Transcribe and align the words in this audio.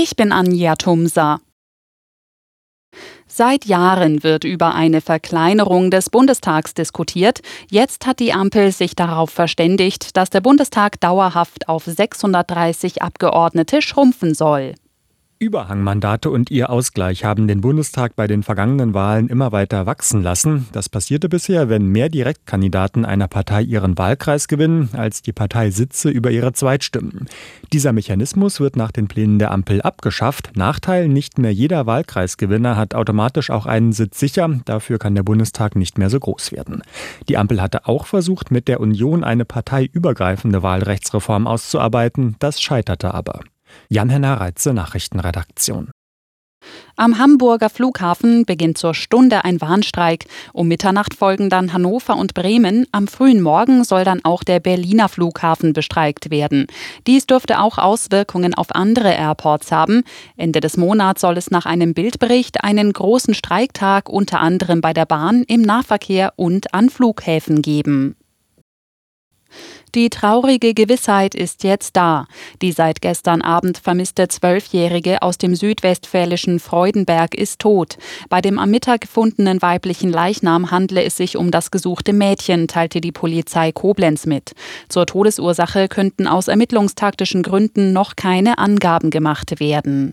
Ich 0.00 0.14
bin 0.14 0.30
Anja 0.30 0.76
Tumsa. 0.76 1.40
Seit 3.26 3.64
Jahren 3.64 4.22
wird 4.22 4.44
über 4.44 4.76
eine 4.76 5.00
Verkleinerung 5.00 5.90
des 5.90 6.08
Bundestags 6.08 6.72
diskutiert. 6.72 7.40
Jetzt 7.68 8.06
hat 8.06 8.20
die 8.20 8.32
Ampel 8.32 8.70
sich 8.70 8.94
darauf 8.94 9.30
verständigt, 9.30 10.16
dass 10.16 10.30
der 10.30 10.40
Bundestag 10.40 11.00
dauerhaft 11.00 11.68
auf 11.68 11.82
630 11.84 13.02
Abgeordnete 13.02 13.82
schrumpfen 13.82 14.34
soll. 14.34 14.76
Überhangmandate 15.40 16.30
und 16.30 16.50
ihr 16.50 16.68
Ausgleich 16.68 17.24
haben 17.24 17.46
den 17.46 17.60
Bundestag 17.60 18.16
bei 18.16 18.26
den 18.26 18.42
vergangenen 18.42 18.92
Wahlen 18.92 19.28
immer 19.28 19.52
weiter 19.52 19.86
wachsen 19.86 20.22
lassen. 20.22 20.66
Das 20.72 20.88
passierte 20.88 21.28
bisher, 21.28 21.68
wenn 21.68 21.86
mehr 21.86 22.08
Direktkandidaten 22.08 23.04
einer 23.04 23.28
Partei 23.28 23.62
ihren 23.62 23.96
Wahlkreis 23.96 24.48
gewinnen, 24.48 24.88
als 24.94 25.22
die 25.22 25.32
Partei 25.32 25.70
Sitze 25.70 26.10
über 26.10 26.32
ihre 26.32 26.52
Zweitstimmen. 26.52 27.26
Dieser 27.72 27.92
Mechanismus 27.92 28.58
wird 28.58 28.76
nach 28.76 28.90
den 28.90 29.06
Plänen 29.06 29.38
der 29.38 29.52
Ampel 29.52 29.80
abgeschafft. 29.80 30.56
Nachteil, 30.56 31.08
nicht 31.08 31.38
mehr 31.38 31.52
jeder 31.52 31.86
Wahlkreisgewinner 31.86 32.76
hat 32.76 32.94
automatisch 32.94 33.50
auch 33.50 33.66
einen 33.66 33.92
Sitz 33.92 34.18
sicher. 34.18 34.48
Dafür 34.64 34.98
kann 34.98 35.14
der 35.14 35.22
Bundestag 35.22 35.76
nicht 35.76 35.98
mehr 35.98 36.10
so 36.10 36.18
groß 36.18 36.50
werden. 36.50 36.82
Die 37.28 37.36
Ampel 37.36 37.62
hatte 37.62 37.86
auch 37.86 38.06
versucht, 38.06 38.50
mit 38.50 38.66
der 38.66 38.80
Union 38.80 39.22
eine 39.22 39.44
parteiübergreifende 39.44 40.64
Wahlrechtsreform 40.64 41.46
auszuarbeiten. 41.46 42.34
Das 42.40 42.60
scheiterte 42.60 43.14
aber. 43.14 43.40
Jan-Henner 43.88 44.40
Reitze, 44.40 44.72
Nachrichtenredaktion. 44.72 45.90
Am 46.96 47.18
Hamburger 47.18 47.70
Flughafen 47.70 48.44
beginnt 48.44 48.76
zur 48.78 48.92
Stunde 48.92 49.44
ein 49.44 49.60
Warnstreik. 49.60 50.26
Um 50.52 50.66
Mitternacht 50.66 51.14
folgen 51.14 51.48
dann 51.48 51.72
Hannover 51.72 52.16
und 52.16 52.34
Bremen. 52.34 52.86
Am 52.90 53.06
frühen 53.06 53.40
Morgen 53.40 53.84
soll 53.84 54.02
dann 54.02 54.24
auch 54.24 54.42
der 54.42 54.58
Berliner 54.58 55.08
Flughafen 55.08 55.72
bestreikt 55.72 56.30
werden. 56.30 56.66
Dies 57.06 57.26
dürfte 57.26 57.60
auch 57.60 57.78
Auswirkungen 57.78 58.54
auf 58.54 58.74
andere 58.74 59.14
Airports 59.14 59.70
haben. 59.70 60.02
Ende 60.36 60.58
des 60.60 60.76
Monats 60.76 61.20
soll 61.20 61.36
es 61.36 61.52
nach 61.52 61.66
einem 61.66 61.94
Bildbericht 61.94 62.64
einen 62.64 62.92
großen 62.92 63.34
Streiktag 63.34 64.08
unter 64.08 64.40
anderem 64.40 64.80
bei 64.80 64.92
der 64.92 65.06
Bahn, 65.06 65.44
im 65.46 65.62
Nahverkehr 65.62 66.32
und 66.34 66.74
an 66.74 66.90
Flughäfen 66.90 67.62
geben. 67.62 68.16
Die 69.94 70.10
traurige 70.10 70.74
Gewissheit 70.74 71.34
ist 71.34 71.64
jetzt 71.64 71.96
da. 71.96 72.26
Die 72.60 72.72
seit 72.72 73.00
gestern 73.00 73.42
Abend 73.42 73.78
vermisste 73.78 74.28
Zwölfjährige 74.28 75.22
aus 75.22 75.38
dem 75.38 75.54
südwestfälischen 75.54 76.60
Freudenberg 76.60 77.34
ist 77.34 77.60
tot. 77.60 77.96
Bei 78.28 78.40
dem 78.40 78.58
am 78.58 78.70
Mittag 78.70 79.02
gefundenen 79.02 79.62
weiblichen 79.62 80.10
Leichnam 80.10 80.70
handle 80.70 81.02
es 81.02 81.16
sich 81.16 81.36
um 81.36 81.50
das 81.50 81.70
gesuchte 81.70 82.12
Mädchen, 82.12 82.68
teilte 82.68 83.00
die 83.00 83.12
Polizei 83.12 83.72
Koblenz 83.72 84.26
mit. 84.26 84.52
Zur 84.88 85.06
Todesursache 85.06 85.88
könnten 85.88 86.26
aus 86.26 86.48
ermittlungstaktischen 86.48 87.42
Gründen 87.42 87.92
noch 87.92 88.16
keine 88.16 88.58
Angaben 88.58 89.10
gemacht 89.10 89.60
werden. 89.60 90.12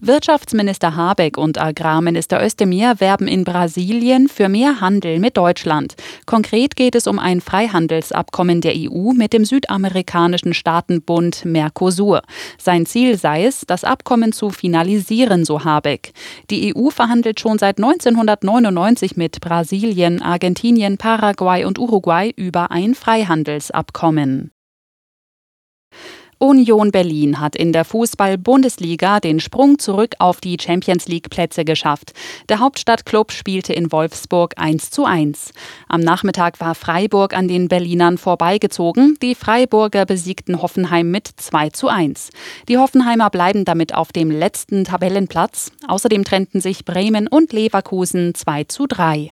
Wirtschaftsminister 0.00 0.94
Habeck 0.94 1.36
und 1.36 1.60
Agrarminister 1.60 2.40
Özdemir 2.40 3.00
werben 3.00 3.26
in 3.26 3.42
Brasilien 3.42 4.28
für 4.28 4.48
mehr 4.48 4.80
Handel 4.80 5.18
mit 5.18 5.36
Deutschland. 5.36 5.96
Konkret 6.24 6.76
geht 6.76 6.94
es 6.94 7.08
um 7.08 7.18
ein 7.18 7.40
Freihandelsabkommen 7.40 8.60
der 8.60 8.74
EU 8.76 9.12
mit 9.12 9.32
dem 9.32 9.44
südamerikanischen 9.44 10.54
Staatenbund 10.54 11.44
Mercosur. 11.44 12.22
Sein 12.58 12.86
Ziel 12.86 13.18
sei 13.18 13.44
es, 13.44 13.62
das 13.66 13.82
Abkommen 13.82 14.32
zu 14.32 14.50
finalisieren, 14.50 15.44
so 15.44 15.64
Habeck. 15.64 16.12
Die 16.48 16.76
EU 16.76 16.90
verhandelt 16.90 17.40
schon 17.40 17.58
seit 17.58 17.78
1999 17.78 19.16
mit 19.16 19.40
Brasilien, 19.40 20.22
Argentinien, 20.22 20.96
Paraguay 20.96 21.64
und 21.64 21.76
Uruguay 21.80 22.32
über 22.36 22.70
ein 22.70 22.94
Freihandelsabkommen. 22.94 24.52
Union 26.40 26.92
Berlin 26.92 27.40
hat 27.40 27.56
in 27.56 27.72
der 27.72 27.84
Fußball-Bundesliga 27.84 29.18
den 29.18 29.40
Sprung 29.40 29.80
zurück 29.80 30.14
auf 30.20 30.40
die 30.40 30.56
Champions 30.60 31.08
League-Plätze 31.08 31.64
geschafft. 31.64 32.12
Der 32.48 32.60
Hauptstadtklub 32.60 33.32
spielte 33.32 33.72
in 33.72 33.90
Wolfsburg 33.90 34.54
1 34.56 34.90
zu 34.90 35.04
1. 35.04 35.52
Am 35.88 36.00
Nachmittag 36.00 36.60
war 36.60 36.76
Freiburg 36.76 37.36
an 37.36 37.48
den 37.48 37.66
Berlinern 37.66 38.18
vorbeigezogen. 38.18 39.18
Die 39.20 39.34
Freiburger 39.34 40.06
besiegten 40.06 40.62
Hoffenheim 40.62 41.10
mit 41.10 41.26
2 41.26 41.70
zu 41.70 41.88
1. 41.88 42.30
Die 42.68 42.78
Hoffenheimer 42.78 43.30
bleiben 43.30 43.64
damit 43.64 43.94
auf 43.94 44.12
dem 44.12 44.30
letzten 44.30 44.84
Tabellenplatz. 44.84 45.72
Außerdem 45.88 46.24
trennten 46.24 46.60
sich 46.60 46.84
Bremen 46.84 47.26
und 47.26 47.52
Leverkusen 47.52 48.36
2 48.36 48.64
zu 48.64 48.86
3. 48.86 49.30